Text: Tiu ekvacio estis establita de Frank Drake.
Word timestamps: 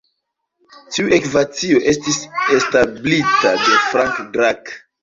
Tiu 0.95 1.11
ekvacio 1.17 1.83
estis 1.93 2.19
establita 2.59 3.57
de 3.69 3.81
Frank 3.87 4.25
Drake. 4.39 4.79